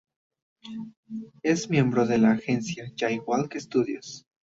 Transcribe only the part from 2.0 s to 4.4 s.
de la agencia "Jay Walk Studios".